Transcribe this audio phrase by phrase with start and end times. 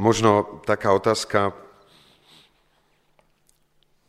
[0.00, 1.52] Možno taká otázka,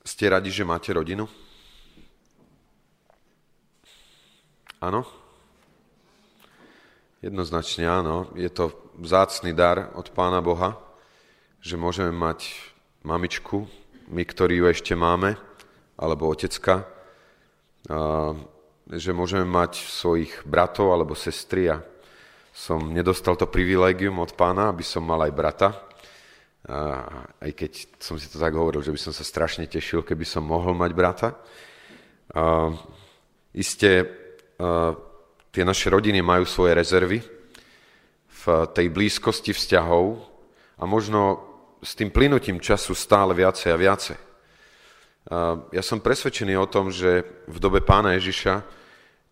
[0.08, 1.28] ste radi, že máte rodinu?
[4.79, 5.04] Áno?
[7.19, 8.31] Jednoznačne áno.
[8.40, 8.72] Je to
[9.04, 10.79] vzácný dar od Pána Boha,
[11.60, 12.47] že môžeme mať
[13.03, 13.67] mamičku,
[14.15, 15.35] my, ktorí ju ešte máme,
[15.99, 16.88] alebo otecka,
[18.88, 21.84] že môžeme mať svojich bratov alebo sestry a
[22.52, 25.70] som nedostal to privilégium od pána, aby som mal aj brata.
[26.67, 26.80] A
[27.41, 30.45] aj keď som si to tak hovoril, že by som sa strašne tešil, keby som
[30.45, 31.27] mohol mať brata.
[32.35, 32.70] A,
[33.55, 34.05] isté,
[34.59, 34.94] a,
[35.49, 37.20] tie naše rodiny majú svoje rezervy
[38.30, 40.20] v tej blízkosti vzťahov
[40.77, 44.17] a možno s tým plynutím času stále viacej a viacej.
[45.70, 48.80] Ja som presvedčený o tom, že v dobe pána Ježiša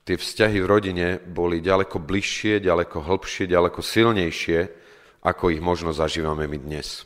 [0.03, 4.59] tie vzťahy v rodine boli ďaleko bližšie, ďaleko hĺbšie, ďaleko silnejšie,
[5.23, 7.03] ako ich možno zažívame my dnes.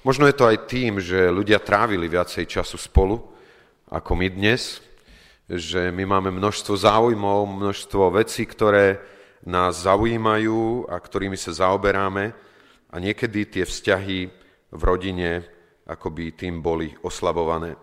[0.00, 3.20] Možno je to aj tým, že ľudia trávili viacej času spolu,
[3.90, 4.80] ako my dnes,
[5.50, 9.02] že my máme množstvo záujmov, množstvo vecí, ktoré
[9.44, 12.32] nás zaujímajú a ktorými sa zaoberáme
[12.90, 14.18] a niekedy tie vzťahy
[14.70, 15.42] v rodine
[15.90, 17.74] akoby tým boli oslabované.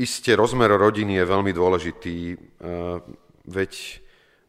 [0.00, 3.00] Isté rozmer rodiny je veľmi dôležitý, uh,
[3.44, 4.00] veď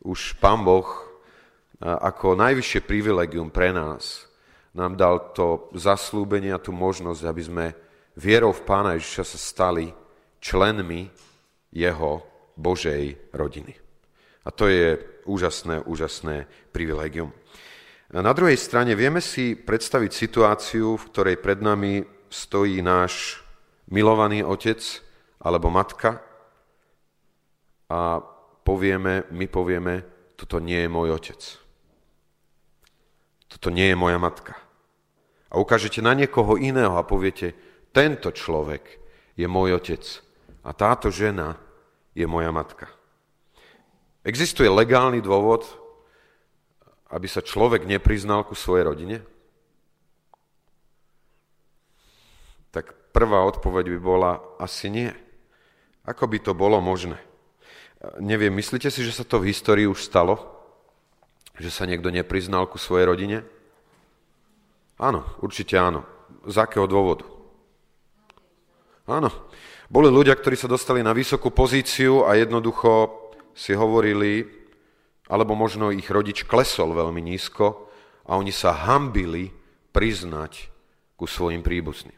[0.08, 4.32] už Pán Boh uh, ako najvyššie privilegium pre nás
[4.74, 7.66] nám dal to zaslúbenie a tú možnosť, aby sme
[8.18, 9.86] vierou v Pána Ježiša sa stali
[10.42, 11.10] členmi
[11.74, 12.22] jeho
[12.58, 13.74] Božej rodiny.
[14.44, 17.32] A to je úžasné, úžasné privilegium.
[18.14, 23.42] Na druhej strane vieme si predstaviť situáciu, v ktorej pred nami stojí náš
[23.90, 24.78] milovaný otec
[25.44, 26.24] alebo matka
[27.92, 28.24] a
[28.64, 29.94] povieme, my povieme,
[30.40, 31.42] toto nie je môj otec.
[33.52, 34.58] Toto nie je moja matka.
[35.54, 37.54] A ukážete na niekoho iného a poviete,
[37.94, 38.98] tento človek
[39.38, 40.02] je môj otec
[40.66, 41.62] a táto žena
[42.18, 42.90] je moja matka.
[44.26, 45.68] Existuje legálny dôvod,
[47.14, 49.18] aby sa človek nepriznal ku svojej rodine?
[52.74, 55.14] Tak prvá odpoveď by bola asi nie.
[56.04, 57.16] Ako by to bolo možné?
[58.20, 60.36] Neviem, myslíte si, že sa to v histórii už stalo?
[61.56, 63.48] Že sa niekto nepriznal ku svojej rodine?
[65.00, 66.04] Áno, určite áno.
[66.44, 67.24] Z akého dôvodu?
[69.08, 69.32] Áno.
[69.88, 73.12] Boli ľudia, ktorí sa dostali na vysokú pozíciu a jednoducho
[73.56, 74.44] si hovorili,
[75.32, 77.88] alebo možno ich rodič klesol veľmi nízko
[78.28, 79.56] a oni sa hambili
[79.96, 80.68] priznať
[81.16, 82.18] ku svojim príbuzným.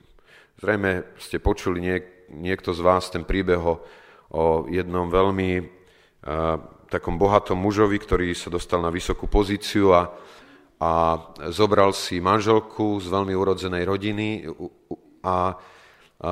[0.57, 3.75] Zrejme ste počuli niek- niekto z vás ten príbeh o,
[4.69, 6.57] jednom veľmi a,
[6.89, 10.13] takom bohatom mužovi, ktorý sa dostal na vysokú pozíciu a,
[10.77, 10.91] a
[11.49, 14.27] zobral si manželku z veľmi urodzenej rodiny
[15.25, 15.57] a,
[16.21, 16.31] a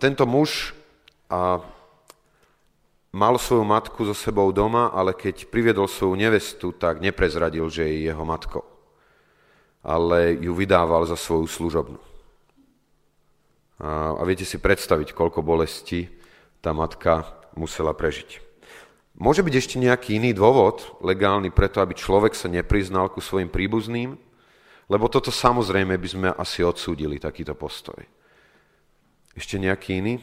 [0.00, 0.72] tento muž
[1.30, 1.60] a
[3.12, 8.10] mal svoju matku so sebou doma, ale keď priviedol svoju nevestu, tak neprezradil, že je
[8.10, 8.64] jeho matkou.
[9.80, 12.09] Ale ju vydával za svoju služobnú.
[13.80, 16.12] A, viete si predstaviť, koľko bolesti
[16.60, 17.24] tá matka
[17.56, 18.38] musela prežiť.
[19.16, 24.16] Môže byť ešte nejaký iný dôvod legálny preto, aby človek sa nepriznal ku svojim príbuzným?
[24.90, 28.00] Lebo toto samozrejme by sme asi odsúdili, takýto postoj.
[29.36, 30.14] Ešte nejaký iný?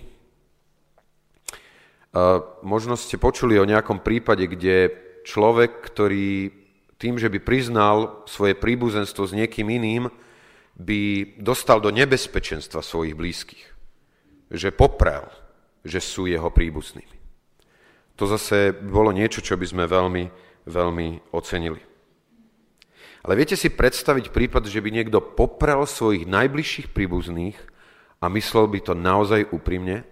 [2.65, 4.91] Možno ste počuli o nejakom prípade, kde
[5.23, 6.51] človek, ktorý
[6.97, 10.09] tým, že by priznal svoje príbuzenstvo s niekým iným,
[10.77, 13.65] by dostal do nebezpečenstva svojich blízkych.
[14.53, 15.25] Že poprel,
[15.81, 17.17] že sú jeho príbuznými.
[18.17, 20.23] To zase bolo niečo, čo by sme veľmi,
[20.65, 21.81] veľmi ocenili.
[23.25, 27.57] Ale viete si predstaviť prípad, že by niekto poprel svojich najbližších príbuzných
[28.23, 30.07] a myslel by to naozaj úprimne?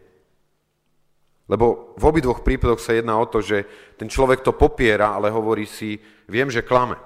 [1.46, 3.66] Lebo v obidvoch prípadoch sa jedná o to, že
[4.02, 6.97] ten človek to popiera, ale hovorí si, viem, že klame.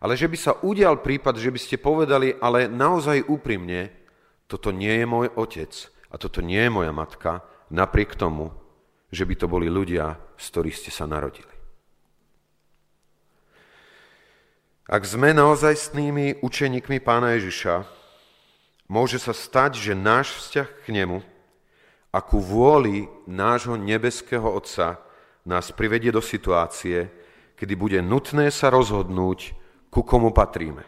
[0.00, 3.92] Ale že by sa udial prípad, že by ste povedali, ale naozaj úprimne,
[4.48, 5.72] toto nie je môj otec
[6.08, 8.50] a toto nie je moja matka, napriek tomu,
[9.12, 11.52] že by to boli ľudia, z ktorých ste sa narodili.
[14.90, 17.86] Ak sme naozajstnými učeníkmi pána Ježiša,
[18.90, 21.22] môže sa stať, že náš vzťah k nemu
[22.10, 24.98] a ku vôli nášho nebeského Otca
[25.46, 27.06] nás privedie do situácie,
[27.54, 29.59] kedy bude nutné sa rozhodnúť,
[29.90, 30.86] ku komu patríme.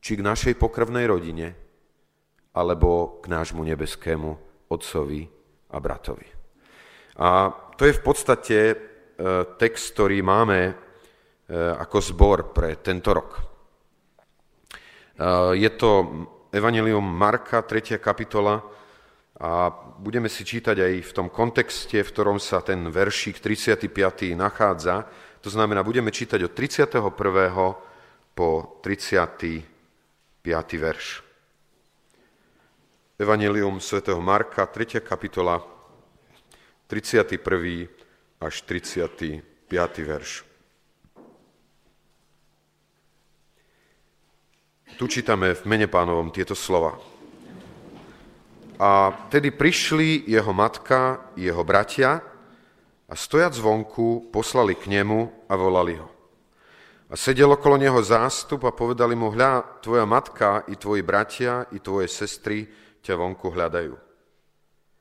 [0.00, 1.52] Či k našej pokrvnej rodine,
[2.56, 4.30] alebo k nášmu nebeskému
[4.70, 5.26] Otcovi
[5.70, 6.26] a bratovi.
[7.20, 8.74] A to je v podstate e,
[9.58, 10.72] text, ktorý máme e,
[11.54, 13.50] ako zbor pre tento rok.
[15.52, 15.90] Je to
[16.48, 18.00] Evangelium Marka, 3.
[18.00, 18.56] kapitola
[19.36, 19.68] a
[20.00, 23.92] budeme si čítať aj v tom kontexte, v ktorom sa ten veršík 35.
[24.32, 25.04] nachádza.
[25.40, 27.00] To znamená, budeme čítať od 31.
[28.36, 29.64] po 35.
[30.76, 31.24] verš.
[33.20, 35.00] Evangelium svätého Marka, 3.
[35.00, 35.64] kapitola,
[36.88, 37.88] 31.
[38.40, 39.40] až 35.
[40.04, 40.44] verš.
[45.00, 47.00] Tu čítame v mene pánovom tieto slova.
[48.80, 52.29] A tedy prišli jeho matka, jeho bratia
[53.10, 56.06] a stojac zvonku poslali k nemu a volali ho.
[57.10, 61.82] A sedel okolo neho zástup a povedali mu, hľa, tvoja matka i tvoji bratia i
[61.82, 62.70] tvoje sestry
[63.02, 63.98] ťa vonku hľadajú.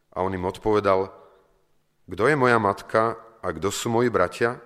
[0.10, 1.06] A on im odpovedal,
[2.10, 3.14] kto je moja matka
[3.46, 4.58] a kto sú moji bratia?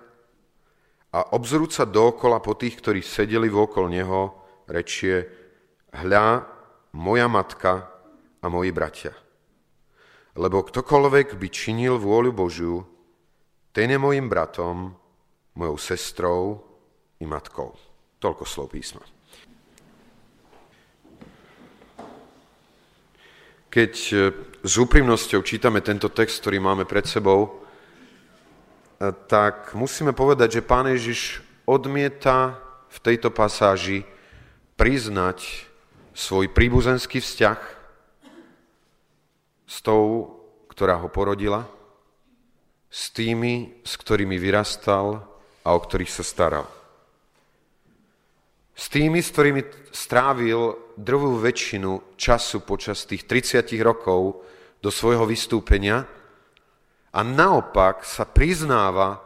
[1.12, 5.28] A obzrúť sa dookola po tých, ktorí sedeli vôkol neho, rečie,
[5.92, 6.48] hľa,
[6.96, 7.92] moja matka
[8.40, 9.12] a moji bratia.
[10.32, 12.93] Lebo ktokoľvek by činil vôľu Božiu,
[13.74, 14.94] ten je mojim bratom,
[15.58, 16.62] mojou sestrou
[17.18, 17.74] i matkou.
[18.22, 19.02] Toľko slov písma.
[23.66, 24.16] Keď e,
[24.62, 30.86] s úprimnosťou čítame tento text, ktorý máme pred sebou, e, tak musíme povedať, že Pán
[30.86, 32.54] Ježiš odmieta
[32.86, 34.06] v tejto pasáži
[34.78, 35.66] priznať
[36.14, 37.58] svoj príbuzenský vzťah
[39.66, 40.30] s tou,
[40.70, 41.66] ktorá ho porodila,
[42.94, 45.18] s tými, s ktorými vyrastal
[45.66, 46.70] a o ktorých sa staral.
[48.70, 54.46] S tými, s ktorými strávil druhú väčšinu času počas tých 30 rokov
[54.78, 56.06] do svojho vystúpenia
[57.10, 59.18] a naopak sa priznáva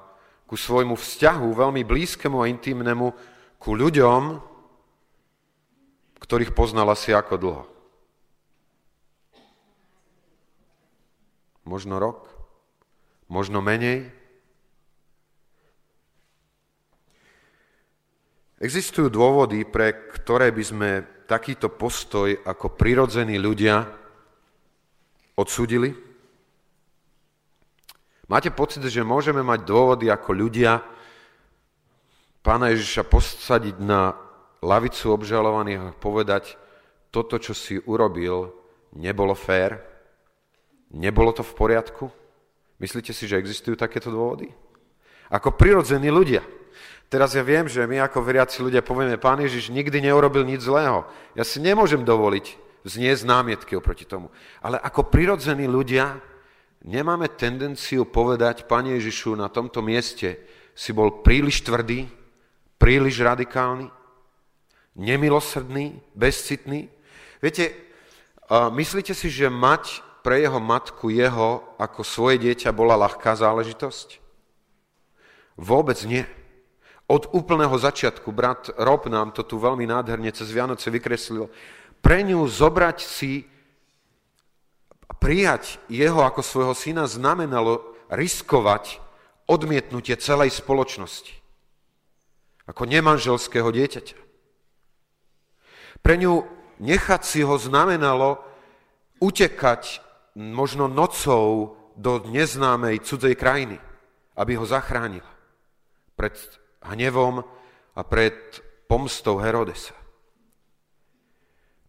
[0.49, 3.07] ku svojmu vzťahu veľmi blízkemu a intimnému
[3.61, 4.41] ku ľuďom,
[6.25, 7.65] ktorých poznal asi ako dlho?
[11.69, 12.38] Možno rok?
[13.29, 14.09] Možno menej?
[18.59, 20.91] Existujú dôvody, pre ktoré by sme
[21.29, 23.87] takýto postoj ako prirodzení ľudia
[25.39, 25.95] odsudili?
[28.29, 30.83] Máte pocit, že môžeme mať dôvody ako ľudia
[32.43, 34.17] pána Ježiša posadiť na
[34.65, 36.57] lavicu obžalovaných a povedať,
[37.13, 38.53] toto, čo si urobil,
[38.97, 39.81] nebolo fér,
[40.93, 42.05] nebolo to v poriadku?
[42.79, 44.51] Myslíte si, že existujú takéto dôvody?
[45.29, 46.47] Ako prirodzení ľudia.
[47.09, 51.09] Teraz ja viem, že my ako veriaci ľudia povieme, pán Ježiš nikdy neurobil nič zlého.
[51.33, 54.29] Ja si nemôžem dovoliť zniesť námietky oproti tomu.
[54.61, 56.21] Ale ako prirodzení ľudia
[56.85, 60.39] nemáme tendenciu povedať, pán Ježišu, na tomto mieste
[60.77, 62.07] si bol príliš tvrdý,
[62.79, 63.91] príliš radikálny,
[64.95, 66.87] nemilosrdný, bezcitný.
[67.43, 67.75] Viete,
[68.53, 74.19] myslíte si, že mať pre jeho matku jeho ako svoje dieťa bola ľahká záležitosť?
[75.59, 76.23] Vôbec nie.
[77.09, 81.49] Od úplného začiatku, brat Rob nám to tu veľmi nádherne cez Vianoce vykreslil,
[82.05, 83.49] pre ňu zobrať si
[85.19, 89.03] prijať jeho ako svojho syna znamenalo riskovať
[89.49, 91.33] odmietnutie celej spoločnosti.
[92.69, 94.17] Ako nemanželského dieťaťa.
[96.05, 96.45] Pre ňu
[96.79, 98.45] nechať si ho znamenalo
[99.19, 100.05] utekať
[100.39, 103.83] možno nocou do neznámej cudzej krajiny,
[104.39, 105.27] aby ho zachránila
[106.15, 106.39] pred
[106.87, 107.43] hnevom
[107.99, 108.39] a pred
[108.87, 109.99] pomstou Herodesa.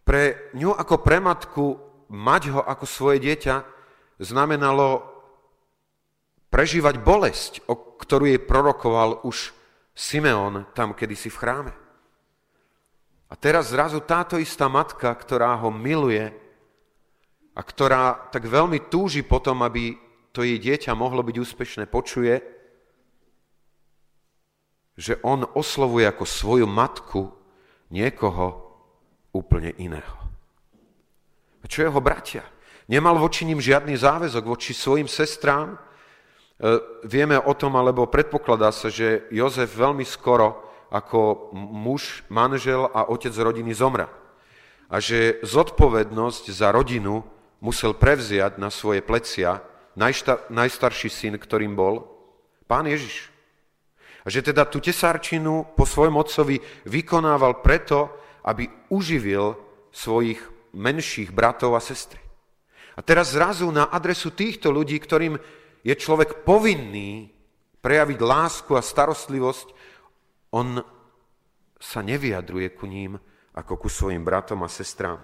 [0.02, 1.78] Pre ňu ako pre matku
[2.10, 3.62] mať ho ako svoje dieťa
[4.18, 5.06] znamenalo
[6.50, 9.54] prežívať bolesť, o ktorú jej prorokoval už
[9.94, 11.74] Simeon tam kedysi v chráme.
[13.30, 16.34] A teraz zrazu táto istá matka, ktorá ho miluje
[17.56, 19.98] a ktorá tak veľmi túži potom, aby
[20.32, 22.40] to jej dieťa mohlo byť úspešné, počuje,
[25.00, 27.32] že on oslovuje ako svoju matku
[27.90, 28.70] niekoho
[29.32, 30.20] úplne iného.
[31.64, 32.44] A čo jeho bratia?
[32.90, 35.76] Nemal voči ním žiadny záväzok voči svojim sestrám.
[35.76, 35.78] E,
[37.06, 43.32] vieme o tom, alebo predpokladá sa, že Jozef veľmi skoro ako muž, manžel a otec
[43.32, 44.10] rodiny zomra.
[44.90, 47.22] A že zodpovednosť za rodinu
[47.60, 49.64] musel prevziať na svoje plecia
[50.50, 52.08] najstarší syn, ktorým bol
[52.68, 53.28] pán Ježiš.
[54.24, 58.12] A že teda tú tesárčinu po svojom otcovi vykonával preto,
[58.44, 59.56] aby uživil
[59.92, 60.40] svojich
[60.76, 62.22] menších bratov a sestry.
[62.96, 65.40] A teraz zrazu na adresu týchto ľudí, ktorým
[65.84, 67.32] je človek povinný
[67.80, 69.68] prejaviť lásku a starostlivosť,
[70.52, 70.84] on
[71.80, 73.16] sa nevyjadruje ku ním
[73.56, 75.24] ako ku svojim bratom a sestrám.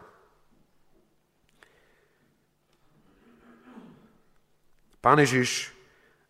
[5.05, 5.69] Pán Ježiš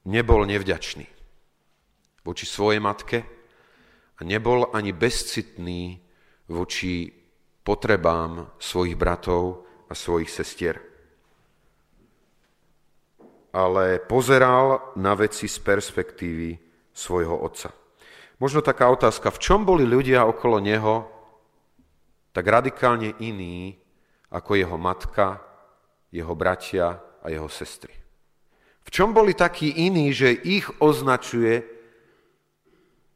[0.04, 1.08] nebol nevďačný
[2.28, 3.24] voči svojej matke
[4.20, 5.96] a nebol ani bezcitný
[6.52, 7.08] voči
[7.64, 10.76] potrebám svojich bratov a svojich sestier.
[13.56, 16.60] Ale pozeral na veci z perspektívy
[16.92, 17.72] svojho otca.
[18.44, 21.08] Možno taká otázka, v čom boli ľudia okolo neho
[22.36, 23.80] tak radikálne iní
[24.36, 25.40] ako jeho matka,
[26.12, 28.05] jeho bratia a jeho sestry.
[28.86, 31.66] V čom boli takí iní, že ich označuje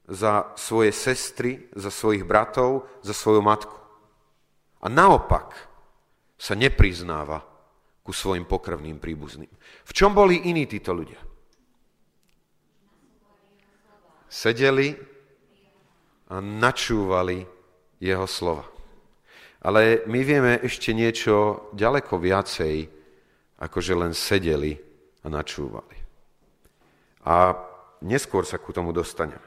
[0.10, 3.78] za svoje sestry, za svojich bratov, za svoju matku.
[4.82, 5.54] A naopak
[6.34, 7.46] sa nepriznáva
[8.02, 9.52] ku svojim pokrvným príbuzným.
[9.86, 11.22] V čom boli iní títo ľudia?
[14.26, 14.98] Sedeli
[16.34, 17.46] a načúvali
[18.02, 18.66] jeho slova.
[19.60, 22.88] Ale my vieme ešte niečo ďaleko viacej,
[23.60, 24.89] ako že len sedeli
[25.24, 25.98] a načúvali.
[27.28, 27.56] A
[28.02, 29.44] neskôr sa ku tomu dostaneme.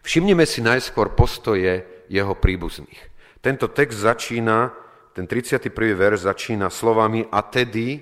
[0.00, 3.10] Všimnime si najskôr postoje jeho príbuzných.
[3.40, 4.72] Tento text začína,
[5.12, 5.72] ten 31.
[5.96, 8.00] verš začína slovami a tedy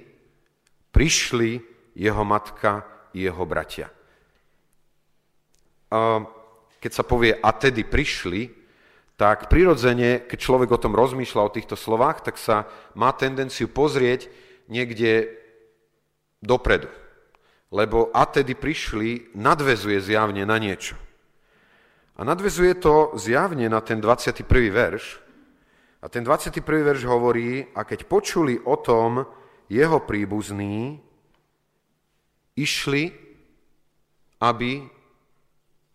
[0.94, 1.62] prišli
[1.98, 3.90] jeho matka i jeho bratia.
[5.88, 6.22] A
[6.78, 8.54] keď sa povie a tedy prišli,
[9.18, 14.30] tak prirodzene, keď človek o tom rozmýšľa o týchto slovách, tak sa má tendenciu pozrieť
[14.70, 15.26] niekde
[16.42, 16.88] dopredu.
[17.68, 20.96] Lebo a tedy prišli, nadvezuje zjavne na niečo.
[22.18, 24.42] A nadvezuje to zjavne na ten 21.
[24.72, 25.20] verš.
[26.02, 26.64] A ten 21.
[26.64, 29.26] verš hovorí, a keď počuli o tom
[29.68, 30.98] jeho príbuzní,
[32.56, 33.12] išli,
[34.40, 34.82] aby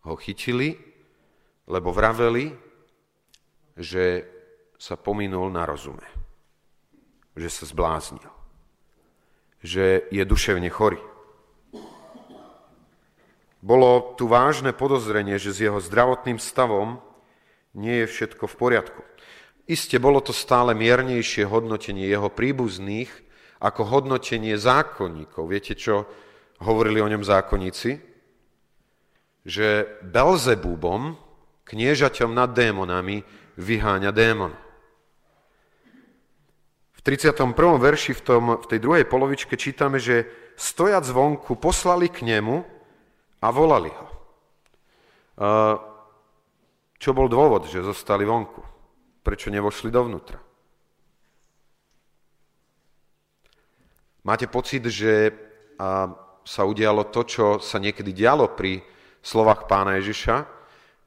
[0.04, 0.76] ho chytili,
[1.68, 2.52] lebo vraveli,
[3.80, 4.28] že
[4.78, 6.06] sa pominul na rozume,
[7.34, 8.43] že sa zbláznil
[9.64, 11.00] že je duševne chorý.
[13.64, 17.00] Bolo tu vážne podozrenie, že s jeho zdravotným stavom
[17.72, 19.02] nie je všetko v poriadku.
[19.64, 23.08] Isté bolo to stále miernejšie hodnotenie jeho príbuzných
[23.64, 25.48] ako hodnotenie zákonníkov.
[25.48, 26.04] Viete, čo
[26.60, 28.04] hovorili o ňom zákonníci?
[29.48, 29.68] Že
[30.04, 31.16] Belzebúbom,
[31.64, 33.24] kniežaťom nad démonami,
[33.56, 34.52] vyháňa démon.
[37.04, 37.52] 31.
[37.84, 40.24] verši v, tom, v tej druhej polovičke čítame, že
[40.56, 42.64] stojac zvonku poslali k nemu
[43.44, 44.08] a volali ho.
[46.96, 48.64] Čo bol dôvod, že zostali vonku?
[49.20, 50.40] Prečo nevošli dovnútra?
[54.24, 55.36] Máte pocit, že
[56.48, 58.80] sa udialo to, čo sa niekedy dialo pri
[59.20, 60.48] slovách pána Ježiša?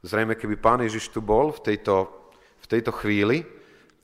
[0.05, 2.13] Zrejme, keby pán Ježiš tu bol v tejto,
[2.61, 3.49] v tejto chvíli,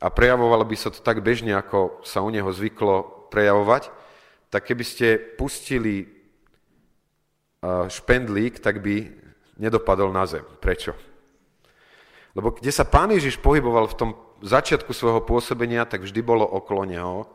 [0.03, 3.95] a prejavovalo by sa to tak bežne, ako sa u neho zvyklo prejavovať,
[4.51, 6.11] tak keby ste pustili
[7.87, 9.15] špendlík, tak by
[9.63, 10.43] nedopadol na zem.
[10.59, 10.99] Prečo?
[12.35, 14.11] Lebo kde sa pán Ježiš pohyboval v tom
[14.43, 17.31] začiatku svojho pôsobenia, tak vždy bolo okolo neho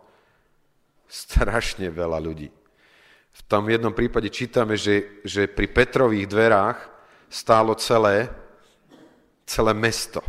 [1.08, 2.52] strašne veľa ľudí.
[3.32, 6.78] V tom jednom prípade čítame, že, že pri Petrových dverách
[7.32, 8.28] stálo celé,
[9.48, 10.20] celé mesto.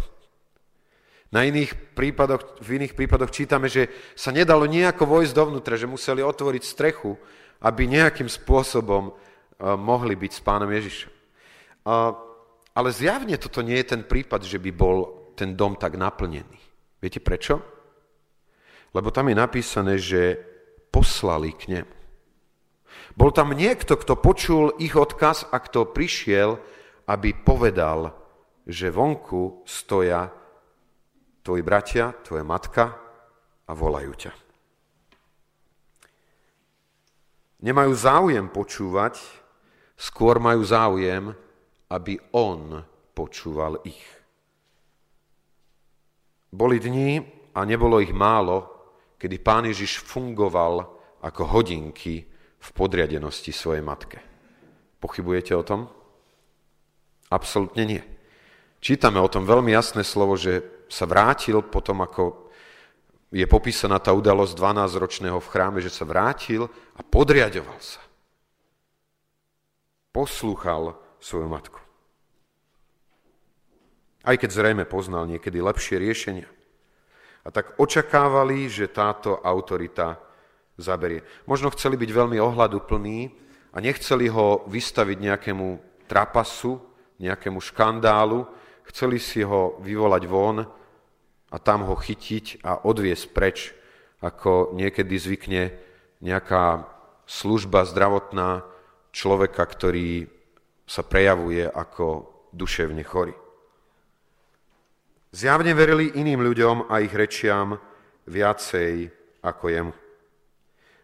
[1.28, 6.24] Na iných prípadoch, v iných prípadoch čítame, že sa nedalo nejako vojsť dovnútra, že museli
[6.24, 7.12] otvoriť strechu,
[7.60, 11.12] aby nejakým spôsobom uh, mohli byť s pánom Ježišom.
[11.84, 12.16] Uh,
[12.72, 14.98] ale zjavne toto nie je ten prípad, že by bol
[15.36, 16.58] ten dom tak naplnený.
[17.02, 17.60] Viete prečo?
[18.96, 20.40] Lebo tam je napísané, že
[20.88, 21.94] poslali k nemu.
[23.18, 26.56] Bol tam niekto, kto počul ich odkaz a kto prišiel,
[27.10, 28.14] aby povedal,
[28.64, 30.37] že vonku stoja
[31.48, 32.92] tvoji bratia, tvoja matka
[33.64, 34.32] a volajú ťa.
[37.64, 39.16] Nemajú záujem počúvať,
[39.96, 41.32] skôr majú záujem,
[41.88, 42.84] aby on
[43.16, 44.04] počúval ich.
[46.52, 47.24] Boli dni
[47.56, 48.68] a nebolo ich málo,
[49.16, 50.84] kedy pán Ježiš fungoval
[51.24, 52.28] ako hodinky
[52.60, 54.20] v podriadenosti svojej matke.
[55.00, 55.88] Pochybujete o tom?
[57.32, 58.02] Absolutne nie.
[58.84, 62.48] Čítame o tom veľmi jasné slovo, že sa vrátil potom, ako
[63.28, 66.64] je popísaná tá udalosť 12-ročného v chráme, že sa vrátil
[66.96, 68.00] a podriadoval sa.
[70.10, 71.80] Poslúchal svoju matku.
[74.24, 76.48] Aj keď zrejme poznal niekedy lepšie riešenia.
[77.44, 80.20] A tak očakávali, že táto autorita
[80.76, 81.24] zaberie.
[81.44, 83.18] Možno chceli byť veľmi ohľaduplní
[83.72, 85.66] a nechceli ho vystaviť nejakému
[86.08, 86.80] trapasu,
[87.20, 88.48] nejakému škandálu,
[88.88, 90.64] chceli si ho vyvolať von
[91.48, 93.72] a tam ho chytiť a odviesť preč,
[94.18, 95.70] ako niekedy zvykne
[96.24, 96.88] nejaká
[97.28, 98.66] služba zdravotná
[99.14, 100.26] človeka, ktorý
[100.88, 103.36] sa prejavuje ako duševne chorý.
[105.28, 107.76] Zjavne verili iným ľuďom a ich rečiam
[108.24, 109.12] viacej
[109.44, 109.94] ako jemu.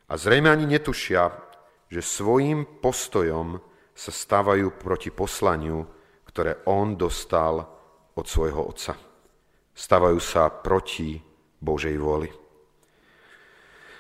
[0.09, 1.29] A zrejme ani netušia,
[1.93, 3.61] že svojim postojom
[3.93, 5.85] sa stávajú proti poslaniu,
[6.27, 7.74] ktoré on dostal
[8.15, 8.95] od svojho otca.
[9.75, 11.19] Stávajú sa proti
[11.59, 12.31] Božej vôli.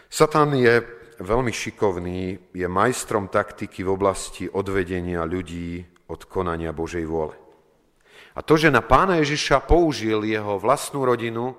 [0.07, 0.79] Satan je
[1.19, 7.35] veľmi šikovný, je majstrom taktiky v oblasti odvedenia ľudí od konania Božej vôle.
[8.35, 11.55] A to, že na pána Ježiša použil jeho vlastnú rodinu,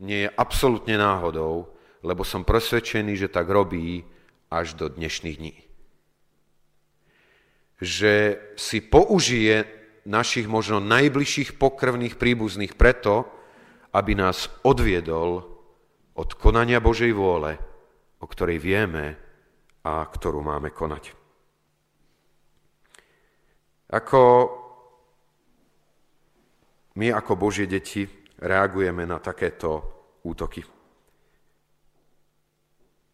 [0.00, 1.72] nie je absolútne náhodou,
[2.04, 4.04] lebo som presvedčený, že tak robí
[4.52, 5.56] až do dnešných dní.
[7.80, 8.14] Že
[8.56, 13.28] si použije našich možno najbližších pokrvných príbuzných preto,
[13.94, 15.44] aby nás odviedol
[16.18, 17.54] od konania Božej vôle,
[18.18, 19.16] o ktorej vieme
[19.86, 21.14] a ktorú máme konať.
[23.92, 24.22] Ako
[26.96, 28.04] my ako Božie deti
[28.40, 29.70] reagujeme na takéto
[30.24, 30.64] útoky.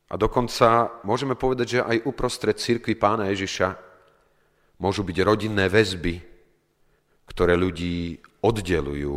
[0.09, 3.77] A dokonca môžeme povedať, že aj uprostred církvy pána Ježiša
[4.81, 6.28] môžu byť rodinné väzby,
[7.29, 9.17] ktoré ľudí oddelujú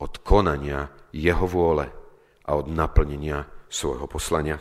[0.00, 1.86] od konania jeho vôle
[2.46, 4.56] a od naplnenia svojho poslania.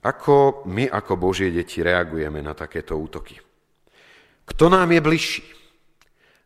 [0.00, 3.36] Ako my ako Božie deti reagujeme na takéto útoky?
[4.48, 5.44] Kto nám je bližší?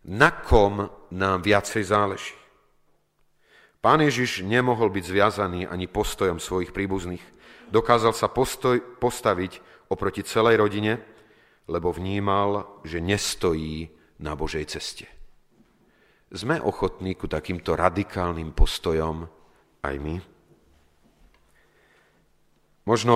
[0.05, 2.37] na kom nám viacej záleží.
[3.81, 7.21] Pán Ježiš nemohol byť zviazaný ani postojom svojich príbuzných.
[7.69, 9.61] Dokázal sa postoj, postaviť
[9.93, 11.01] oproti celej rodine,
[11.69, 15.07] lebo vnímal, že nestojí na Božej ceste.
[16.35, 19.27] Sme ochotní ku takýmto radikálnym postojom
[19.87, 20.17] aj my?
[22.85, 23.15] Možno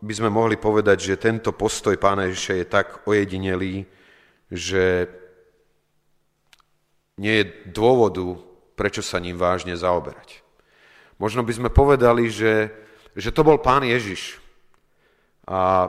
[0.00, 3.84] by sme mohli povedať, že tento postoj pána Ježiša je tak ojedinelý,
[4.52, 5.08] že
[7.18, 8.38] nie je dôvodu,
[8.74, 10.42] prečo sa ním vážne zaoberať.
[11.16, 12.74] Možno by sme povedali, že,
[13.14, 14.42] že to bol pán Ježiš.
[15.46, 15.88] A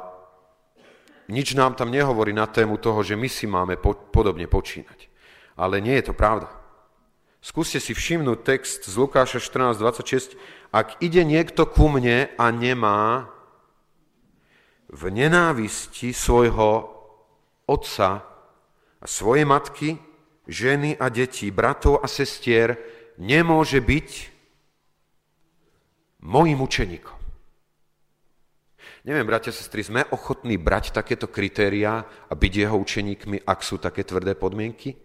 [1.28, 5.10] nič nám tam nehovorí na tému toho, že my si máme po, podobne počínať.
[5.58, 6.52] Ale nie je to pravda.
[7.46, 10.34] Skúste si všimnúť text z Lukáša 14.26.
[10.74, 13.30] Ak ide niekto ku mne a nemá
[14.90, 16.90] v nenávisti svojho
[17.70, 18.26] otca
[19.02, 19.98] a svojej matky,
[20.50, 22.78] ženy a detí, bratov a sestier
[23.18, 24.10] nemôže byť
[26.26, 27.25] mojim učeníkom.
[29.06, 33.78] Neviem, bratia a sestry, sme ochotní brať takéto kritériá a byť jeho učeníkmi, ak sú
[33.78, 34.98] také tvrdé podmienky?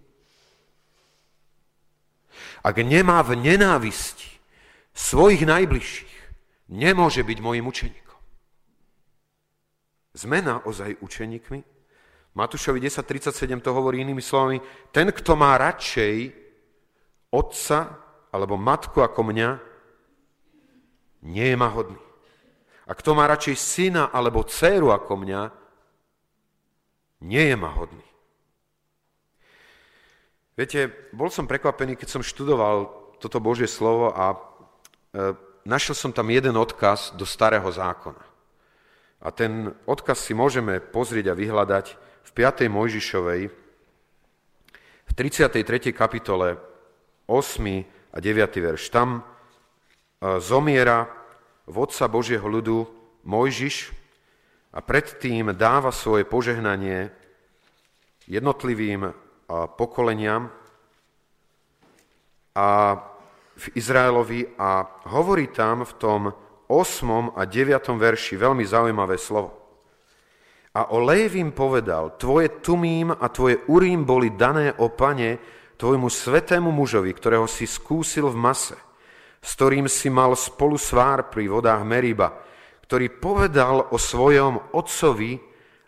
[2.65, 4.41] Ak nemá v nenávisti
[4.97, 6.17] svojich najbližších,
[6.73, 8.21] nemôže byť mojim učeníkom.
[10.17, 11.61] Sme naozaj učeníkmi?
[12.41, 14.65] Matúšovi 10.37 to hovorí inými slovami,
[14.97, 16.33] ten, kto má radšej
[17.37, 18.01] otca
[18.33, 19.49] alebo matku ako mňa,
[21.29, 22.10] nie je ma hodný.
[22.91, 25.43] A kto má radšej syna alebo dceru ako mňa,
[27.23, 28.03] nie je ma hodný.
[30.59, 32.91] Viete, bol som prekvapený, keď som študoval
[33.23, 34.39] toto Božie slovo a e,
[35.63, 38.25] našiel som tam jeden odkaz do starého zákona.
[39.23, 41.87] A ten odkaz si môžeme pozrieť a vyhľadať
[42.27, 42.67] v 5.
[42.73, 43.43] Mojžišovej,
[45.07, 45.95] v 33.
[45.95, 46.59] kapitole,
[47.31, 48.11] 8.
[48.11, 48.51] a 9.
[48.59, 48.83] verš.
[48.91, 49.23] Tam e,
[50.43, 51.20] zomiera
[51.67, 52.89] vodca Božieho ľudu
[53.27, 53.93] Mojžiš
[54.73, 57.11] a predtým dáva svoje požehnanie
[58.31, 59.11] jednotlivým
[59.75, 60.49] pokoleniam
[62.55, 62.69] a
[63.61, 66.21] v Izraelovi a hovorí tam v tom
[66.71, 67.35] 8.
[67.35, 67.77] a 9.
[67.99, 69.59] verši veľmi zaujímavé slovo.
[70.71, 75.37] A o Lévim povedal, tvoje tumím a tvoje urím boli dané o pane,
[75.75, 78.79] tvojmu svetému mužovi, ktorého si skúsil v mase,
[79.41, 82.33] s ktorým si mal spolu svár pri vodách Meriba,
[82.85, 85.41] ktorý povedal o svojom otcovi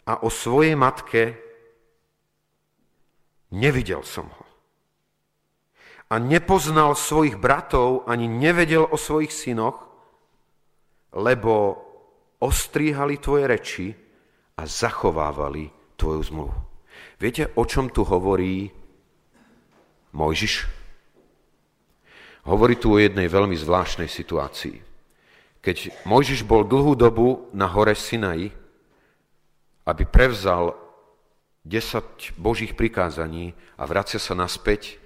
[0.09, 1.23] a o svojej matke,
[3.53, 4.45] nevidel som ho.
[6.13, 9.89] A nepoznal svojich bratov, ani nevedel o svojich synoch,
[11.13, 11.81] lebo
[12.41, 13.87] ostríhali tvoje reči,
[14.57, 16.59] a zachovávali tvoju zmluvu.
[17.19, 18.69] Viete, o čom tu hovorí
[20.13, 20.82] Mojžiš?
[22.43, 24.83] Hovorí tu o jednej veľmi zvláštnej situácii.
[25.63, 28.51] Keď Mojžiš bol dlhú dobu na hore Sinaji,
[29.87, 30.75] aby prevzal
[31.63, 34.99] 10 božích prikázaní a vracia sa naspäť,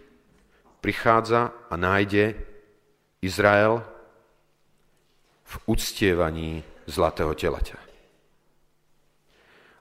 [0.81, 2.41] prichádza a nájde
[3.21, 3.85] Izrael
[5.45, 7.79] v uctievaní zlatého telaťa.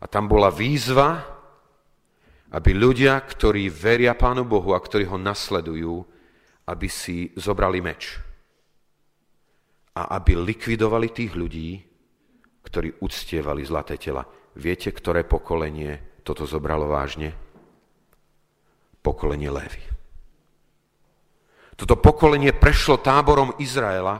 [0.03, 1.23] A tam bola výzva,
[2.51, 6.03] aby ľudia, ktorí veria Pánu Bohu a ktorí ho nasledujú,
[6.65, 8.17] aby si zobrali meč.
[9.95, 11.79] A aby likvidovali tých ľudí,
[12.65, 14.25] ktorí uctievali zlaté tela.
[14.57, 17.31] Viete, ktoré pokolenie toto zobralo vážne?
[18.99, 19.83] Pokolenie Lévy.
[21.75, 24.17] Toto pokolenie prešlo táborom Izraela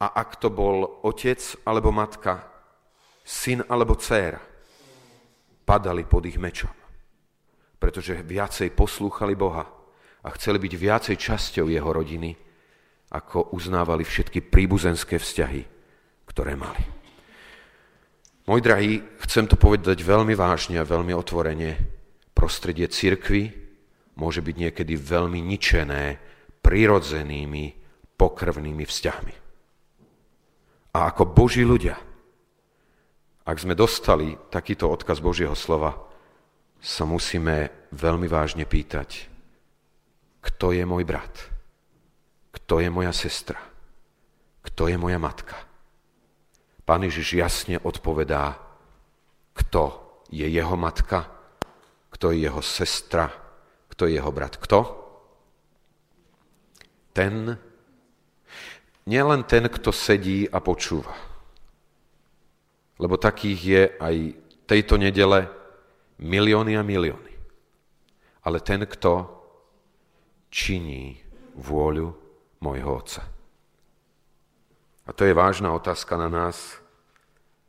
[0.00, 2.42] a ak to bol otec alebo matka,
[3.22, 4.40] syn alebo dcéra,
[5.64, 6.72] padali pod ich mečom.
[7.78, 9.83] Pretože viacej poslúchali Boha
[10.24, 12.32] a chceli byť viacej časťou jeho rodiny,
[13.12, 15.62] ako uznávali všetky príbuzenské vzťahy,
[16.26, 16.82] ktoré mali.
[18.44, 21.80] Môj drahý, chcem to povedať veľmi vážne a veľmi otvorene.
[22.36, 23.52] Prostredie cirkvy
[24.20, 26.20] môže byť niekedy veľmi ničené
[26.60, 27.64] prirodzenými
[28.16, 29.34] pokrvnými vzťahmi.
[30.94, 31.96] A ako Boží ľudia,
[33.44, 35.96] ak sme dostali takýto odkaz Božieho slova,
[36.84, 39.33] sa musíme veľmi vážne pýtať,
[40.44, 41.32] kto je môj brat?
[42.52, 43.56] Kto je moja sestra?
[44.60, 45.56] Kto je moja matka?
[46.84, 48.60] Pán Ježiš jasne odpovedá,
[49.56, 51.24] kto je jeho matka,
[52.12, 53.32] kto je jeho sestra,
[53.88, 54.60] kto je jeho brat.
[54.60, 54.78] Kto?
[57.16, 57.56] Ten,
[59.08, 61.16] nielen ten, kto sedí a počúva.
[63.00, 64.16] Lebo takých je aj
[64.68, 65.48] tejto nedele
[66.20, 67.32] milióny a milióny.
[68.44, 69.33] Ale ten, kto
[70.54, 71.18] činí
[71.58, 72.14] vôľu
[72.62, 73.26] môjho Otca.
[75.04, 76.78] A to je vážna otázka na nás.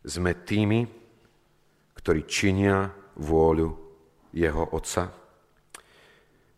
[0.06, 0.86] Sme tými,
[1.98, 3.74] ktorí činia vôľu
[4.30, 5.10] jeho Otca.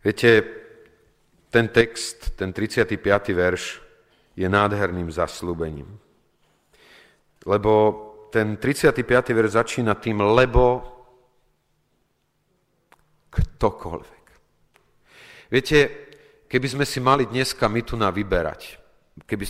[0.04, 0.44] Viete,
[1.48, 3.00] ten text, ten 35.
[3.32, 3.80] verš
[4.36, 5.88] je nádherným zaslúbením.
[7.48, 7.72] Lebo
[8.28, 9.00] ten 35.
[9.32, 10.84] verš začína tým, lebo
[13.32, 14.24] ktokoľvek.
[15.48, 16.07] Viete,
[16.48, 18.80] keby sme si mali dneska my tu na vyberať,
[19.28, 19.44] keby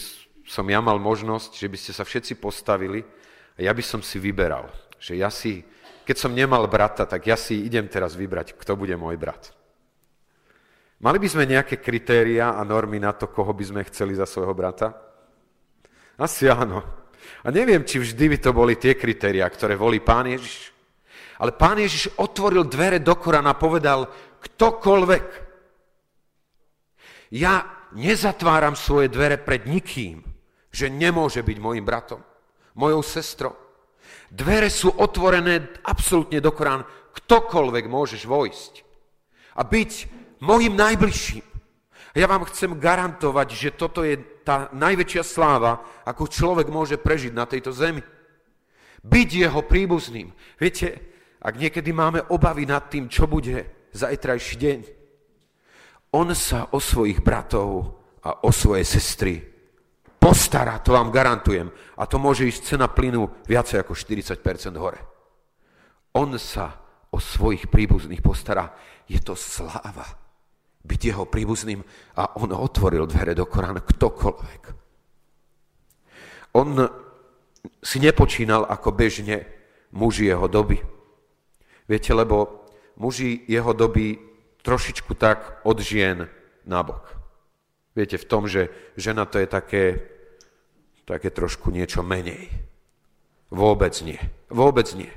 [0.44, 3.06] som ja mal možnosť, že by ste sa všetci postavili
[3.54, 5.62] a ja by som si vyberal, že ja si,
[6.02, 9.54] keď som nemal brata, tak ja si idem teraz vybrať, kto bude môj brat.
[10.98, 14.50] Mali by sme nejaké kritéria a normy na to, koho by sme chceli za svojho
[14.50, 14.90] brata?
[16.18, 16.82] Asi áno.
[17.46, 20.74] A neviem, či vždy by to boli tie kritéria, ktoré volí pán Ježiš.
[21.38, 24.10] Ale pán Ježiš otvoril dvere do Korana a povedal,
[24.42, 25.47] ktokoľvek,
[27.32, 30.24] ja nezatváram svoje dvere pred nikým,
[30.68, 32.20] že nemôže byť môjim bratom,
[32.76, 33.54] mojou sestrou.
[34.28, 36.84] Dvere sú otvorené absolútne do Korán.
[37.16, 38.72] Ktokoľvek môžeš vojsť
[39.58, 39.92] a byť
[40.44, 41.46] mojim najbližším.
[42.12, 47.32] A ja vám chcem garantovať, že toto je tá najväčšia sláva, ako človek môže prežiť
[47.34, 48.00] na tejto zemi.
[49.02, 50.32] Byť jeho príbuzným.
[50.56, 50.88] Viete,
[51.42, 54.78] ak niekedy máme obavy nad tým, čo bude zajtrajší deň,
[56.12, 59.40] on sa o svojich bratov a o svoje sestry
[60.18, 61.70] postará, to vám garantujem.
[61.96, 65.00] A to môže ísť cena plynu viacej ako 40% hore.
[66.16, 66.74] On sa
[67.08, 68.74] o svojich príbuzných postará.
[69.08, 70.04] Je to sláva
[70.84, 71.80] byť jeho príbuzným
[72.16, 74.62] a on otvoril dvere do Korána ktokoľvek.
[76.56, 76.68] On
[77.84, 79.44] si nepočínal ako bežne
[79.92, 80.80] muži jeho doby.
[81.88, 82.68] Viete, lebo
[83.00, 84.27] muži jeho doby
[84.68, 86.28] trošičku tak od žien
[86.68, 87.16] nabok.
[87.96, 88.68] Viete, v tom, že
[89.00, 89.84] žena to je také,
[91.08, 92.52] také trošku niečo menej.
[93.48, 94.20] Vôbec nie.
[94.52, 95.08] Vôbec nie.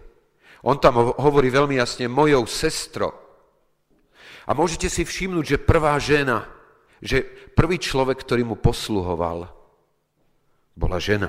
[0.63, 3.11] On tam hovorí veľmi jasne, mojou sestro.
[4.47, 6.47] A môžete si všimnúť, že prvá žena,
[7.03, 7.19] že
[7.51, 9.51] prvý človek, ktorý mu posluhoval,
[10.79, 11.27] bola žena.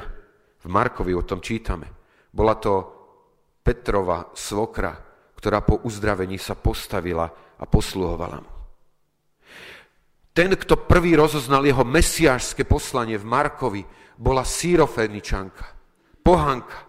[0.62, 1.90] V Markovi o tom čítame.
[2.30, 3.02] Bola to
[3.66, 4.94] Petrova svokra,
[5.34, 7.26] ktorá po uzdravení sa postavila
[7.62, 8.52] a posluhovala mu.
[10.32, 13.82] Ten, kto prvý rozoznal jeho mesiášske poslanie v Markovi,
[14.16, 15.66] bola sírofeničanka,
[16.24, 16.88] pohanka.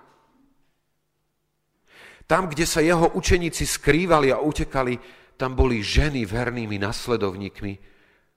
[2.24, 4.96] Tam, kde sa jeho učeníci skrývali a utekali,
[5.36, 7.74] tam boli ženy vernými nasledovníkmi,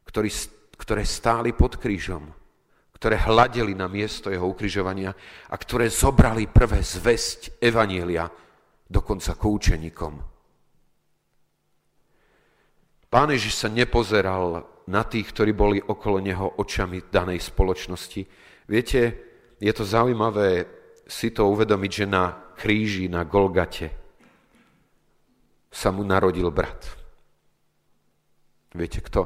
[0.05, 0.31] ktorí,
[0.75, 2.27] ktoré stáli pod krížom,
[2.99, 5.15] ktoré hladeli na miesto jeho ukrižovania
[5.49, 8.27] a ktoré zobrali prvé zväzť Evanielia
[8.91, 10.36] dokonca k učeníkom.
[13.17, 18.29] Pán Ježiš sa nepozeral na tých, ktorí boli okolo neho očami danej spoločnosti.
[18.69, 19.01] Viete,
[19.57, 20.69] je to zaujímavé
[21.09, 23.89] si to uvedomiť, že na kríži, na Golgate
[25.73, 26.85] sa mu narodil brat.
[28.77, 29.25] Viete kto?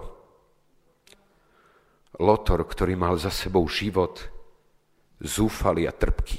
[2.22, 4.22] Lotor, ktorý mal za sebou život
[5.18, 6.38] zúfalý a trpký.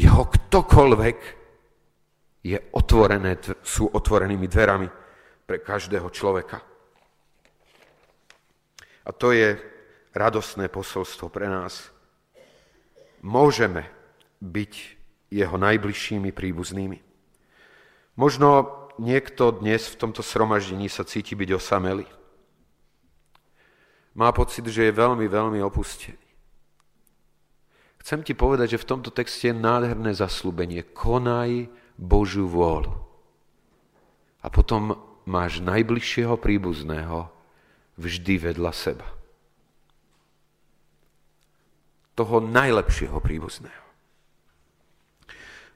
[0.00, 1.18] Jeho ktokoľvek
[2.48, 5.01] je otvorené, sú otvorenými dverami
[5.46, 6.62] pre každého človeka.
[9.02, 9.58] A to je
[10.14, 11.90] radostné posolstvo pre nás.
[13.22, 13.86] Môžeme
[14.42, 14.72] byť
[15.32, 16.98] jeho najbližšími príbuznými.
[18.18, 18.68] Možno
[19.00, 22.06] niekto dnes v tomto sromaždení sa cíti byť osamelý.
[24.12, 26.20] Má pocit, že je veľmi, veľmi opustený.
[28.02, 30.82] Chcem ti povedať, že v tomto texte je nádherné zaslúbenie.
[30.82, 32.92] Konaj Božiu vôľu.
[34.42, 37.30] A potom máš najbližšieho príbuzného
[37.98, 39.08] vždy vedľa seba.
[42.12, 43.84] Toho najlepšieho príbuzného.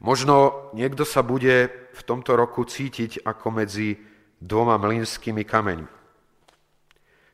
[0.04, 3.96] Možno niekto sa bude v tomto roku cítiť ako medzi
[4.37, 5.92] dvoma mlinskými kameňmi,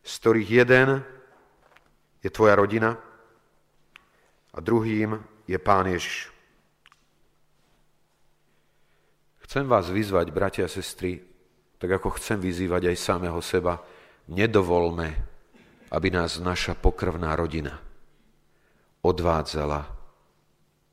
[0.06, 1.02] z ktorých jeden
[2.22, 2.94] je tvoja rodina
[4.54, 5.18] a druhým
[5.50, 6.30] je Pán Ježiš.
[9.42, 11.31] Chcem vás vyzvať, bratia a sestry,
[11.82, 13.82] tak ako chcem vyzývať aj samého seba,
[14.30, 15.18] nedovolme,
[15.90, 17.74] aby nás naša pokrvná rodina
[19.02, 19.82] odvádzala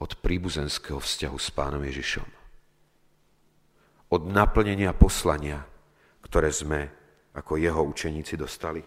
[0.01, 2.25] od príbuzenského vzťahu s pánom Ježišom.
[4.09, 5.61] Od naplnenia poslania,
[6.25, 6.89] ktoré sme
[7.37, 8.81] ako jeho učeníci dostali.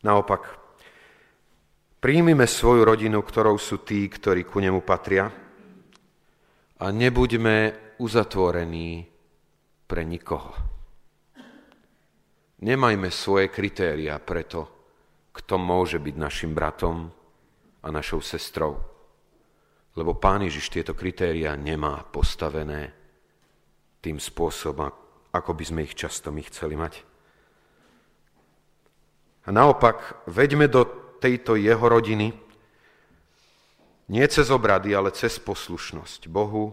[0.00, 0.57] Naopak,
[1.98, 5.26] príjmime svoju rodinu, ktorou sú tí, ktorí ku nemu patria
[6.78, 9.02] a nebuďme uzatvorení
[9.86, 10.54] pre nikoho.
[12.58, 14.62] Nemajme svoje kritéria pre to,
[15.30, 17.06] kto môže byť našim bratom
[17.82, 18.82] a našou sestrou.
[19.94, 22.94] Lebo Pán Ježiš tieto kritéria nemá postavené
[24.02, 24.90] tým spôsobom,
[25.34, 26.94] ako by sme ich často my chceli mať.
[29.46, 30.82] A naopak, veďme do
[31.18, 32.30] tejto jeho rodiny
[34.08, 36.72] nie cez obrady, ale cez poslušnosť Bohu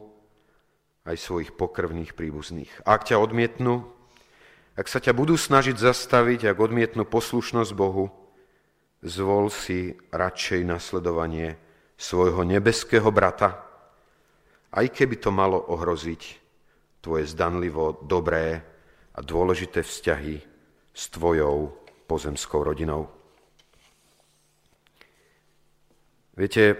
[1.04, 2.72] aj svojich pokrvných príbuzných.
[2.88, 3.84] Ak ťa odmietnú,
[4.80, 8.12] ak sa ťa budú snažiť zastaviť, ak odmietnú poslušnosť Bohu,
[9.04, 11.60] zvol si radšej nasledovanie
[12.00, 13.62] svojho nebeského brata,
[14.76, 16.22] aj keby to malo ohroziť
[17.00, 18.60] tvoje zdanlivo dobré
[19.16, 20.36] a dôležité vzťahy
[20.92, 21.72] s tvojou
[22.08, 23.15] pozemskou rodinou.
[26.36, 26.76] Viete,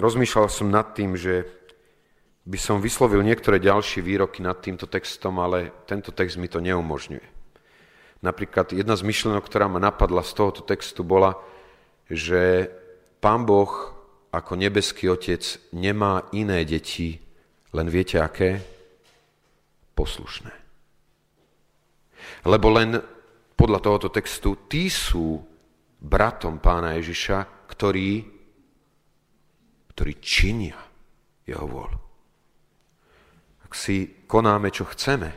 [0.00, 1.44] rozmýšľal som nad tým, že
[2.44, 7.24] by som vyslovil niektoré ďalšie výroky nad týmto textom, ale tento text mi to neumožňuje.
[8.24, 11.36] Napríklad jedna z myšlenok, ktorá ma napadla z tohoto textu, bola,
[12.08, 12.72] že
[13.20, 13.92] Pán Boh
[14.32, 15.44] ako nebeský otec
[15.76, 17.20] nemá iné deti,
[17.76, 18.60] len viete aké?
[19.92, 20.52] Poslušné.
[22.48, 23.00] Lebo len
[23.54, 25.53] podľa tohoto textu tí sú
[26.04, 28.28] bratom pána Ježiša, ktorí,
[29.96, 30.76] ktorí činia
[31.48, 32.04] jeho vôľu
[33.74, 35.30] si konáme, čo chceme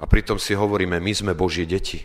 [0.00, 2.00] a pritom si hovoríme, my sme Božie deti,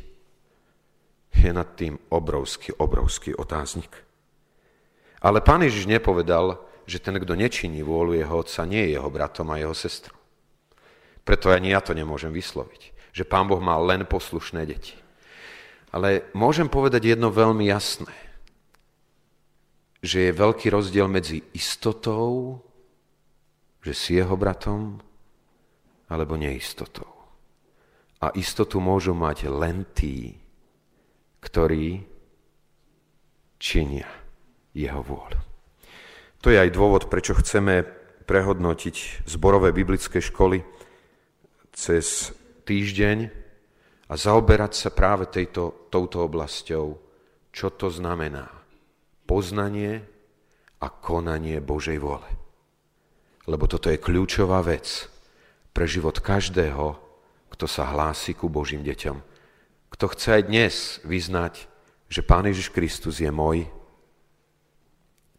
[1.31, 4.03] je nad tým obrovský, obrovský otáznik.
[5.23, 9.47] Ale pán Ježiš nepovedal, že ten, kto nečiní vôľu jeho otca, nie je jeho bratom
[9.49, 10.19] a jeho sestrou.
[11.23, 14.99] Preto ani ja to nemôžem vysloviť, že pán Boh má len poslušné deti.
[15.91, 18.15] Ale môžem povedať jedno veľmi jasné,
[19.99, 22.63] že je veľký rozdiel medzi istotou
[23.81, 25.01] že si jeho bratom,
[26.09, 27.09] alebo neistotou.
[28.21, 30.37] A istotu môžu mať len tí,
[31.41, 32.05] ktorí
[33.57, 34.05] činia
[34.77, 35.41] jeho vôľu.
[36.45, 37.85] To je aj dôvod, prečo chceme
[38.29, 40.61] prehodnotiť zborové biblické školy
[41.73, 42.33] cez
[42.69, 43.33] týždeň
[44.11, 46.85] a zaoberať sa práve tejto, touto oblasťou,
[47.55, 48.51] čo to znamená
[49.23, 50.03] poznanie
[50.83, 52.41] a konanie Božej vôle
[53.49, 55.09] lebo toto je kľúčová vec
[55.73, 56.99] pre život každého,
[57.51, 59.17] kto sa hlási ku Božím deťom.
[59.91, 61.67] Kto chce aj dnes vyznať,
[62.11, 63.65] že Pán Ježiš Kristus je môj,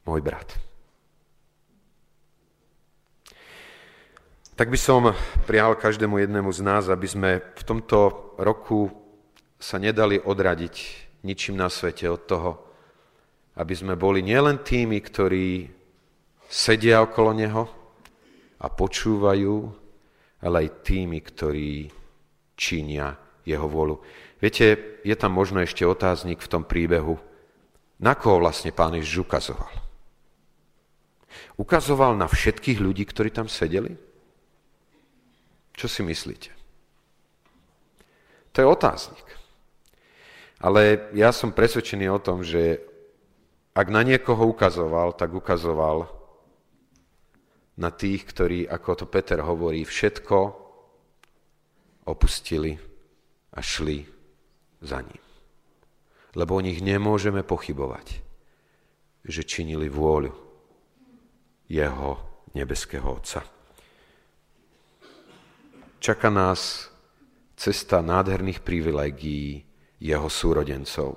[0.04, 0.56] môj brat.
[4.52, 5.16] Tak by som
[5.48, 8.92] prijal každému jednému z nás, aby sme v tomto roku
[9.56, 10.74] sa nedali odradiť
[11.24, 12.50] ničím na svete od toho,
[13.56, 15.72] aby sme boli nielen tými, ktorí
[16.52, 17.64] sedia okolo Neho,
[18.62, 19.54] a počúvajú,
[20.44, 21.90] ale aj tými, ktorí
[22.54, 23.98] činia jeho volu.
[24.38, 27.18] Viete, je tam možno ešte otáznik v tom príbehu,
[27.98, 29.70] na koho vlastne pán Ježiš ukazoval.
[31.58, 34.11] Ukazoval na všetkých ľudí, ktorí tam sedeli?
[35.72, 36.50] Čo si myslíte?
[38.52, 39.24] To je otáznik.
[40.62, 42.78] Ale ja som presvedčený o tom, že
[43.72, 46.06] ak na niekoho ukazoval, tak ukazoval
[47.80, 50.38] na tých, ktorí, ako to Peter hovorí, všetko
[52.04, 52.76] opustili
[53.56, 54.04] a šli
[54.84, 55.22] za ním.
[56.36, 58.20] Lebo o nich nemôžeme pochybovať,
[59.24, 60.32] že činili vôľu
[61.68, 62.10] jeho
[62.52, 63.51] nebeského Otca.
[66.02, 66.90] Čaká nás
[67.54, 69.62] cesta nádherných privilegií
[70.02, 71.14] jeho súrodencov.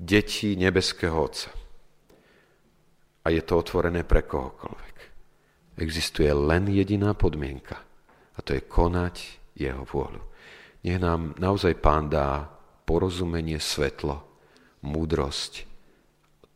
[0.00, 1.52] Deti nebeského Otca.
[3.20, 4.96] A je to otvorené pre kohokoľvek.
[5.76, 7.76] Existuje len jediná podmienka
[8.32, 10.24] a to je konať jeho vôľu.
[10.80, 12.48] Nech nám naozaj Pán dá
[12.88, 14.24] porozumenie, svetlo,
[14.80, 15.68] múdrosť,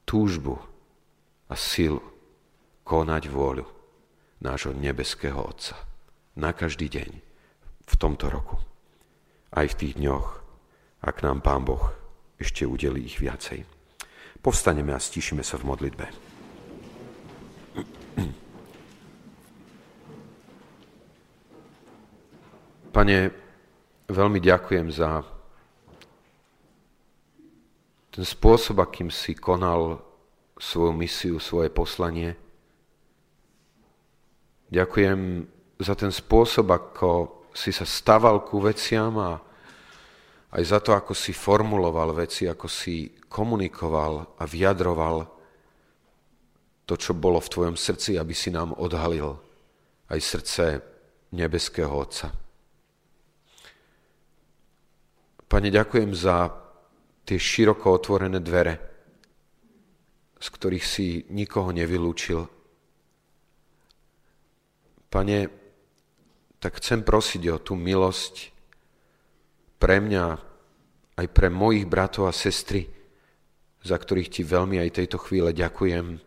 [0.08, 0.56] túžbu
[1.52, 2.00] a silu
[2.88, 3.68] konať vôľu
[4.40, 5.87] nášho nebeského Otca
[6.38, 7.10] na každý deň
[7.82, 8.62] v tomto roku.
[9.50, 10.26] Aj v tých dňoch,
[11.02, 11.90] ak nám Pán Boh
[12.38, 13.66] ešte udelí ich viacej.
[14.38, 16.06] Povstaneme a stíšime sa v modlitbe.
[22.94, 23.18] Pane,
[24.06, 25.26] veľmi ďakujem za
[28.14, 30.02] ten spôsob, akým si konal
[30.58, 32.34] svoju misiu, svoje poslanie.
[34.70, 35.46] Ďakujem
[35.78, 37.10] za ten spôsob, ako
[37.54, 39.38] si sa staval ku veciam a
[40.48, 45.16] aj za to, ako si formuloval veci, ako si komunikoval a vyjadroval
[46.88, 49.36] to, čo bolo v tvojom srdci, aby si nám odhalil
[50.08, 50.64] aj srdce
[51.36, 52.32] nebeského Otca.
[55.48, 56.48] Pane, ďakujem za
[57.28, 58.74] tie široko otvorené dvere,
[60.40, 62.48] z ktorých si nikoho nevylúčil,
[65.08, 65.57] Pane,
[66.58, 68.50] tak chcem prosiť o tú milosť
[69.78, 70.24] pre mňa,
[71.18, 72.90] aj pre mojich bratov a sestry,
[73.82, 76.18] za ktorých ti veľmi aj tejto chvíle ďakujem,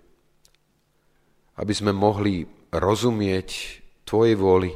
[1.59, 4.71] aby sme mohli rozumieť Tvojej vôli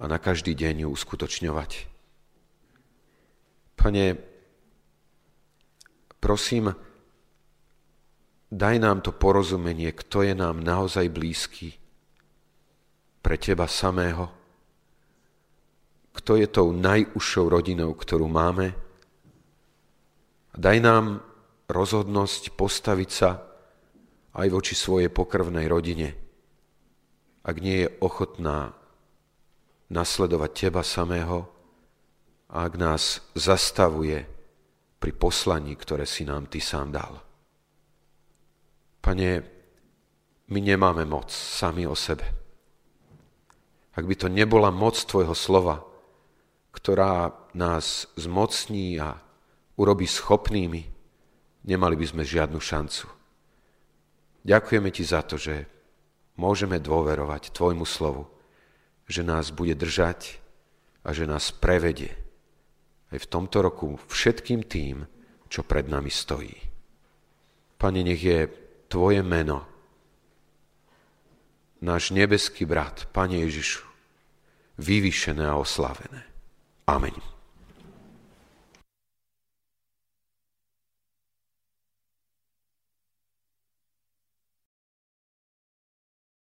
[0.00, 1.70] a na každý deň ju uskutočňovať.
[3.76, 4.04] Pane,
[6.16, 6.72] prosím,
[8.48, 11.76] daj nám to porozumenie, kto je nám naozaj blízky,
[13.28, 14.24] pre teba samého?
[16.16, 18.72] Kto je tou najúžšou rodinou, ktorú máme?
[20.56, 21.20] Daj nám
[21.68, 23.36] rozhodnosť postaviť sa
[24.32, 26.16] aj voči svojej pokrvnej rodine,
[27.44, 28.72] ak nie je ochotná
[29.92, 31.52] nasledovať teba samého
[32.48, 34.24] ak nás zastavuje
[34.96, 37.20] pri poslaní, ktoré si nám ty sám dal.
[39.04, 39.30] Pane,
[40.48, 42.37] my nemáme moc sami o sebe
[43.98, 45.82] ak by to nebola moc Tvojho slova,
[46.70, 49.18] ktorá nás zmocní a
[49.74, 50.86] urobí schopnými,
[51.66, 53.10] nemali by sme žiadnu šancu.
[54.46, 55.66] Ďakujeme Ti za to, že
[56.38, 58.30] môžeme dôverovať Tvojmu slovu,
[59.10, 60.38] že nás bude držať
[61.02, 62.14] a že nás prevedie
[63.10, 65.02] aj v tomto roku všetkým tým,
[65.50, 66.54] čo pred nami stojí.
[67.74, 68.46] Pane, nech je
[68.86, 69.66] Tvoje meno,
[71.80, 73.87] náš nebeský brat, Pane Ježišu,
[74.78, 76.22] vyvýšené a oslavené.
[76.86, 77.37] Amen.